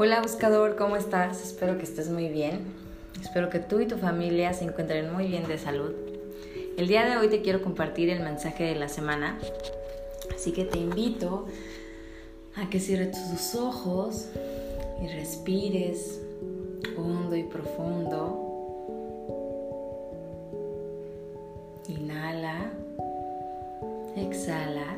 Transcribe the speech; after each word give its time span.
Hola 0.00 0.22
buscador, 0.22 0.76
¿cómo 0.76 0.94
estás? 0.94 1.44
Espero 1.44 1.76
que 1.76 1.82
estés 1.82 2.08
muy 2.08 2.28
bien. 2.28 2.60
Espero 3.20 3.50
que 3.50 3.58
tú 3.58 3.80
y 3.80 3.86
tu 3.86 3.98
familia 3.98 4.54
se 4.54 4.62
encuentren 4.62 5.12
muy 5.12 5.26
bien 5.26 5.48
de 5.48 5.58
salud. 5.58 5.90
El 6.76 6.86
día 6.86 7.04
de 7.04 7.16
hoy 7.16 7.26
te 7.26 7.42
quiero 7.42 7.62
compartir 7.62 8.08
el 8.08 8.20
mensaje 8.20 8.62
de 8.62 8.76
la 8.76 8.88
semana. 8.88 9.40
Así 10.32 10.52
que 10.52 10.64
te 10.64 10.78
invito 10.78 11.46
a 12.54 12.70
que 12.70 12.78
cierres 12.78 13.10
tus 13.10 13.56
ojos 13.56 14.28
y 15.02 15.08
respires 15.08 16.20
hondo 16.96 17.34
y 17.34 17.42
profundo. 17.42 18.44
Inhala, 21.88 22.70
exhala 24.14 24.96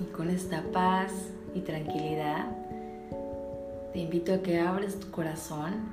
y 0.00 0.04
con 0.06 0.30
esta 0.30 0.64
paz 0.72 1.12
y 1.54 1.60
tranquilidad 1.60 2.48
te 3.94 4.00
invito 4.00 4.34
a 4.34 4.38
que 4.38 4.58
abres 4.58 4.98
tu 4.98 5.12
corazón 5.12 5.92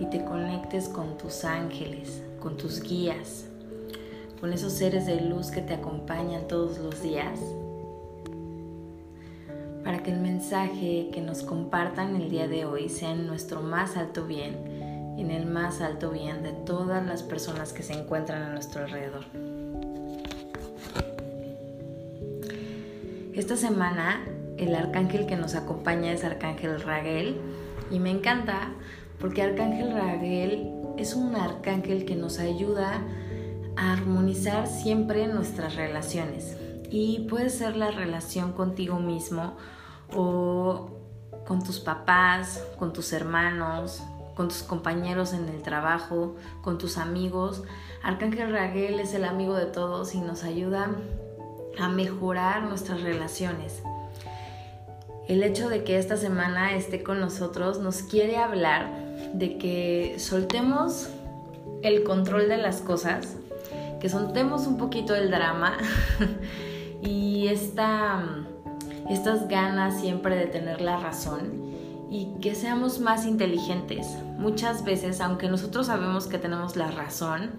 y 0.00 0.06
te 0.06 0.24
conectes 0.24 0.88
con 0.88 1.16
tus 1.16 1.44
ángeles, 1.44 2.20
con 2.40 2.56
tus 2.56 2.82
guías, 2.82 3.46
con 4.40 4.52
esos 4.52 4.72
seres 4.72 5.06
de 5.06 5.20
luz 5.20 5.52
que 5.52 5.62
te 5.62 5.74
acompañan 5.74 6.48
todos 6.48 6.78
los 6.78 7.00
días, 7.04 7.38
para 9.84 10.02
que 10.02 10.10
el 10.10 10.18
mensaje 10.18 11.10
que 11.12 11.20
nos 11.20 11.44
compartan 11.44 12.16
el 12.16 12.30
día 12.30 12.48
de 12.48 12.64
hoy 12.64 12.88
sea 12.88 13.12
en 13.12 13.28
nuestro 13.28 13.62
más 13.62 13.96
alto 13.96 14.26
bien 14.26 15.14
y 15.16 15.20
en 15.20 15.30
el 15.30 15.46
más 15.46 15.80
alto 15.82 16.10
bien 16.10 16.42
de 16.42 16.50
todas 16.50 17.06
las 17.06 17.22
personas 17.22 17.72
que 17.72 17.84
se 17.84 17.92
encuentran 17.92 18.42
a 18.42 18.52
nuestro 18.52 18.82
alrededor. 18.82 19.24
Esta 23.34 23.56
semana 23.56 24.20
el 24.58 24.74
arcángel 24.74 25.26
que 25.26 25.36
nos 25.36 25.54
acompaña 25.54 26.12
es 26.12 26.24
Arcángel 26.24 26.80
Raguel. 26.80 27.40
Y 27.90 27.98
me 27.98 28.10
encanta 28.10 28.72
porque 29.20 29.42
Arcángel 29.42 29.92
Raguel 29.92 30.70
es 30.96 31.14
un 31.14 31.34
arcángel 31.34 32.04
que 32.04 32.16
nos 32.16 32.38
ayuda 32.38 33.02
a 33.76 33.92
armonizar 33.92 34.66
siempre 34.66 35.26
nuestras 35.26 35.76
relaciones. 35.76 36.56
Y 36.90 37.26
puede 37.28 37.50
ser 37.50 37.76
la 37.76 37.90
relación 37.90 38.52
contigo 38.52 39.00
mismo 39.00 39.56
o 40.14 40.90
con 41.46 41.62
tus 41.62 41.80
papás, 41.80 42.64
con 42.78 42.92
tus 42.92 43.12
hermanos, 43.12 44.02
con 44.36 44.48
tus 44.48 44.62
compañeros 44.62 45.32
en 45.32 45.48
el 45.48 45.62
trabajo, 45.62 46.36
con 46.62 46.78
tus 46.78 46.96
amigos. 46.96 47.64
Arcángel 48.02 48.52
Raguel 48.52 49.00
es 49.00 49.14
el 49.14 49.24
amigo 49.24 49.54
de 49.54 49.66
todos 49.66 50.14
y 50.14 50.20
nos 50.20 50.44
ayuda 50.44 50.90
a 51.78 51.88
mejorar 51.88 52.62
nuestras 52.62 53.02
relaciones 53.02 53.82
el 55.28 55.42
hecho 55.42 55.68
de 55.68 55.84
que 55.84 55.98
esta 55.98 56.16
semana 56.16 56.74
esté 56.74 57.02
con 57.02 57.20
nosotros 57.20 57.80
nos 57.80 58.02
quiere 58.02 58.36
hablar 58.36 58.90
de 59.32 59.56
que 59.56 60.16
soltemos 60.18 61.08
el 61.82 62.04
control 62.04 62.48
de 62.48 62.58
las 62.58 62.80
cosas, 62.80 63.36
que 64.00 64.08
soltemos 64.08 64.66
un 64.66 64.76
poquito 64.76 65.14
el 65.14 65.30
drama 65.30 65.78
y 67.02 67.48
esta, 67.48 68.24
estas 69.08 69.48
ganas 69.48 70.00
siempre 70.00 70.36
de 70.36 70.46
tener 70.46 70.80
la 70.80 70.98
razón 70.98 71.64
y 72.10 72.28
que 72.40 72.54
seamos 72.54 73.00
más 73.00 73.24
inteligentes. 73.26 74.06
Muchas 74.38 74.84
veces, 74.84 75.20
aunque 75.20 75.48
nosotros 75.48 75.86
sabemos 75.86 76.26
que 76.26 76.38
tenemos 76.38 76.76
la 76.76 76.90
razón, 76.90 77.50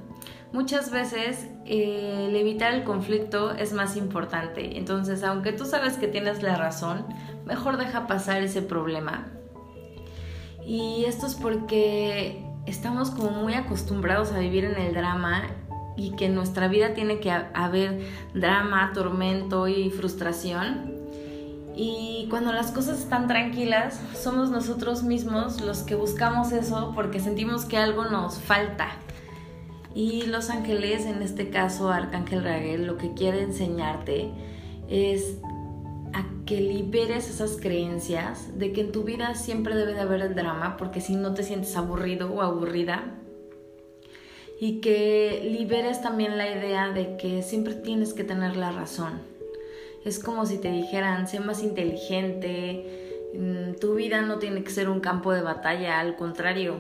muchas 0.52 0.92
veces 0.92 1.48
eh, 1.66 2.28
el 2.30 2.36
evitar 2.36 2.74
el 2.74 2.84
conflicto 2.84 3.52
es 3.52 3.74
más 3.74 3.98
importante. 3.98 4.78
Entonces, 4.78 5.24
aunque 5.24 5.52
tú 5.52 5.66
sabes 5.66 5.98
que 5.98 6.08
tienes 6.08 6.44
la 6.44 6.56
razón, 6.56 7.06
mejor 7.46 7.78
deja 7.78 8.08
pasar 8.08 8.42
ese 8.42 8.62
problema. 8.62 9.28
Y 10.66 11.06
esto 11.06 11.28
es 11.28 11.36
porque 11.36 12.44
estamos 12.66 13.12
como 13.12 13.32
muy 13.32 13.54
acostumbrados 13.54 14.32
a 14.32 14.40
vivir 14.40 14.66
en 14.66 14.76
el 14.76 14.94
drama 14.94 15.44
y 15.96 16.12
que 16.12 16.26
en 16.26 16.36
nuestra 16.36 16.68
vida 16.68 16.94
tiene 16.94 17.20
que 17.20 17.32
haber 17.32 18.02
drama, 18.34 18.92
tormento 18.94 19.68
y 19.68 19.92
frustración. 19.92 20.94
Y 21.76 22.28
cuando 22.30 22.54
las 22.54 22.72
cosas 22.72 23.00
están 23.00 23.28
tranquilas, 23.28 24.00
somos 24.14 24.50
nosotros 24.50 25.04
mismos 25.04 25.62
los 25.62 25.80
que 25.80 25.96
buscamos 25.96 26.52
eso 26.52 26.94
porque 26.96 27.20
sentimos 27.20 27.66
que 27.66 27.78
algo 27.78 28.06
nos 28.06 28.40
falta. 28.40 28.88
Y 29.96 30.24
los 30.24 30.50
ángeles, 30.50 31.06
en 31.06 31.22
este 31.22 31.50
caso 31.50 31.90
Arcángel 31.90 32.44
Raguel, 32.44 32.86
lo 32.86 32.98
que 32.98 33.14
quiere 33.14 33.42
enseñarte 33.42 34.30
es 34.90 35.38
a 36.14 36.26
que 36.46 36.60
liberes 36.60 37.30
esas 37.30 37.56
creencias 37.56 38.60
de 38.60 38.74
que 38.74 38.82
en 38.82 38.92
tu 38.92 39.04
vida 39.04 39.36
siempre 39.36 39.74
debe 39.74 39.94
de 39.94 40.02
haber 40.02 40.22
el 40.22 40.36
drama, 40.36 40.76
porque 40.76 41.00
si 41.00 41.16
no 41.16 41.34
te 41.34 41.44
sientes 41.44 41.78
aburrido 41.78 42.30
o 42.30 42.42
aburrida. 42.42 43.16
Y 44.60 44.82
que 44.82 45.48
liberes 45.50 46.02
también 46.02 46.38
la 46.38 46.50
idea 46.50 46.90
de 46.90 47.16
que 47.16 47.42
siempre 47.42 47.74
tienes 47.74 48.14
que 48.14 48.26
tener 48.26 48.58
la 48.58 48.74
razón. 48.74 49.22
Es 50.04 50.20
como 50.20 50.46
si 50.46 50.58
te 50.58 50.72
dijeran, 50.72 51.30
sé 51.30 51.40
más 51.40 51.64
inteligente, 51.64 53.32
mm, 53.34 53.80
tu 53.80 53.96
vida 53.96 54.22
no 54.22 54.40
tiene 54.40 54.62
que 54.62 54.72
ser 54.72 54.90
un 54.90 55.00
campo 55.00 55.32
de 55.32 55.42
batalla, 55.42 56.02
al 56.02 56.18
contrario. 56.18 56.76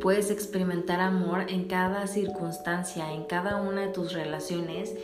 Puedes 0.00 0.30
experimentar 0.30 1.00
amor 1.00 1.46
en 1.48 1.64
cada 1.64 2.06
circunstancia, 2.06 3.12
en 3.12 3.24
cada 3.24 3.56
una 3.56 3.82
de 3.82 3.88
tus 3.88 4.12
relaciones 4.12 4.94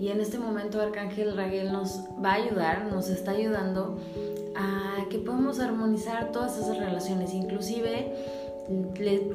y 0.00 0.08
en 0.08 0.20
este 0.20 0.38
momento 0.38 0.80
Arcángel 0.80 1.36
Raguel 1.36 1.72
nos 1.72 2.00
va 2.24 2.32
a 2.32 2.34
ayudar, 2.36 2.86
nos 2.86 3.10
está 3.10 3.32
ayudando 3.32 3.98
a 4.56 5.04
que 5.10 5.18
podamos 5.18 5.60
armonizar 5.60 6.32
todas 6.32 6.56
esas 6.56 6.78
relaciones, 6.78 7.34
inclusive, 7.34 8.10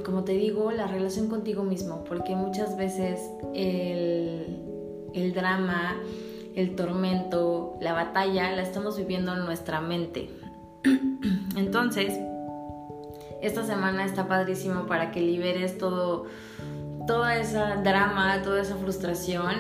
como 0.04 0.24
te 0.24 0.32
digo, 0.32 0.72
la 0.72 0.88
relación 0.88 1.28
contigo 1.28 1.64
mismo, 1.64 2.04
porque 2.06 2.36
muchas 2.36 2.76
veces 2.78 3.20
el, 3.54 4.60
el 5.14 5.34
drama, 5.34 6.02
el 6.56 6.76
tormento, 6.76 7.78
la 7.80 7.94
batalla, 7.94 8.52
la 8.56 8.64
estamos 8.64 8.98
viviendo 8.98 9.34
en 9.34 9.46
nuestra 9.46 9.82
mente. 9.82 10.32
Entonces, 11.58 12.20
esta 13.46 13.64
semana 13.64 14.06
está 14.06 14.28
padrísimo 14.28 14.88
para 14.88 15.12
que 15.12 15.22
liberes 15.22 15.78
todo, 15.78 16.26
toda 17.06 17.36
esa 17.36 17.76
drama, 17.76 18.42
toda 18.42 18.62
esa 18.62 18.76
frustración 18.76 19.56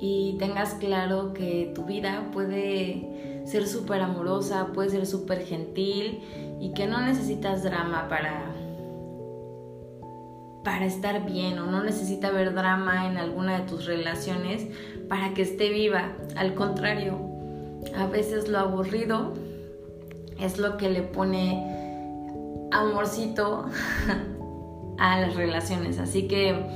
y 0.00 0.36
tengas 0.38 0.74
claro 0.74 1.32
que 1.32 1.72
tu 1.74 1.84
vida 1.84 2.28
puede 2.32 3.42
ser 3.46 3.66
súper 3.66 4.02
amorosa, 4.02 4.68
puede 4.74 4.90
ser 4.90 5.06
súper 5.06 5.44
gentil 5.44 6.20
y 6.60 6.72
que 6.74 6.86
no 6.86 7.00
necesitas 7.00 7.62
drama 7.62 8.06
para, 8.08 8.52
para 10.62 10.84
estar 10.84 11.24
bien 11.24 11.58
o 11.58 11.66
no 11.66 11.82
necesita 11.82 12.28
haber 12.28 12.54
drama 12.54 13.06
en 13.06 13.16
alguna 13.16 13.60
de 13.60 13.66
tus 13.66 13.86
relaciones 13.86 14.66
para 15.08 15.32
que 15.32 15.42
esté 15.42 15.70
viva. 15.70 16.12
Al 16.36 16.54
contrario, 16.54 17.18
a 17.96 18.06
veces 18.06 18.48
lo 18.48 18.58
aburrido 18.58 19.32
es 20.38 20.58
lo 20.58 20.76
que 20.76 20.90
le 20.90 21.02
pone 21.02 21.81
amorcito 22.72 23.66
a 24.98 25.20
las 25.20 25.34
relaciones. 25.34 25.98
Así 25.98 26.26
que 26.26 26.66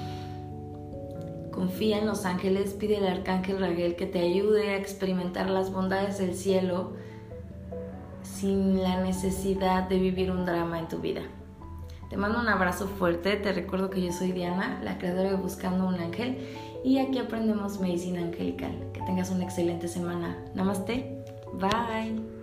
Confía 1.57 1.97
en 1.97 2.07
los 2.07 2.27
ángeles, 2.27 2.75
pide 2.75 2.99
al 2.99 3.07
arcángel 3.07 3.59
Raguel 3.59 3.97
que 3.97 4.05
te 4.05 4.21
ayude 4.21 4.69
a 4.69 4.77
experimentar 4.77 5.49
las 5.49 5.73
bondades 5.73 6.19
del 6.19 6.35
cielo 6.35 6.93
sin 8.23 8.83
la 8.83 9.01
necesidad 9.01 9.89
de 9.89 9.99
vivir 9.99 10.31
un 10.31 10.45
drama 10.45 10.79
en 10.79 10.89
tu 10.89 10.99
vida. 10.99 11.23
Te 12.11 12.19
mando 12.19 12.41
un 12.41 12.49
abrazo 12.49 12.87
fuerte, 12.87 13.37
te 13.37 13.55
recuerdo 13.55 13.89
que 13.89 14.03
yo 14.03 14.13
soy 14.13 14.33
Diana, 14.33 14.83
la 14.85 14.99
creadora 14.99 15.31
de 15.31 15.37
Buscando 15.37 15.89
un 15.89 15.95
Ángel, 15.95 16.37
y 16.85 16.99
aquí 16.99 17.19
aprendemos 17.19 17.81
medicina 17.81 18.21
angelical. 18.21 18.91
Que 18.93 19.01
tengas 19.01 19.31
una 19.31 19.45
excelente 19.45 19.89
semana. 19.89 20.37
Namaste, 20.55 21.25
bye. 21.55 22.36